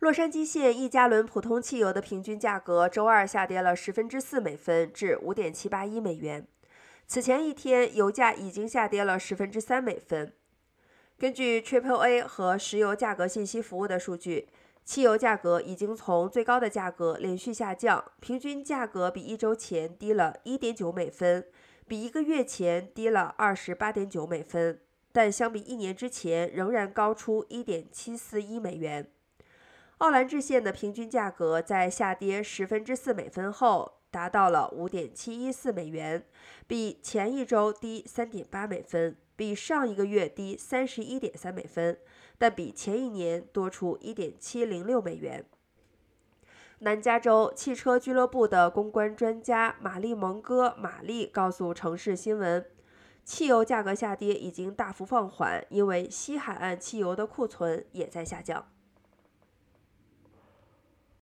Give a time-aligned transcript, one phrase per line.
[0.00, 6.46] 洛杉矶县一加仑普通汽油的平均价格周二下跌了十分之四美分，至五点七八一美元。
[7.08, 10.32] 此前一天，油价已经下跌了十分之三美分。
[11.18, 14.48] 根据 Triple A 和石油价格信息服务的数据，
[14.84, 21.44] 汽油价格已经从最高的价格连续下降，平均价格比一周前低了一点九美分，
[21.88, 24.78] 比一个月前低了二十八点九美分，
[25.10, 29.10] 但相比一年之前仍然高出一点七四一美元。
[29.98, 36.24] 奥兰治县的平均价格在下跌十分之四美分后，达到了五点七一四美元，
[36.68, 41.98] 比前一周低三点八美分，比上一个月低三十一点三美分，
[42.38, 45.44] 但比前一年多出一点七零六美元。
[46.78, 52.64] 南加州汽车俱乐部的公关专家玛丽蒙哥玛丽告诉城市新闻，
[53.24, 58.64] 汽油价格下跌已经大幅放缓，因为西海岸汽油的库存也在下降。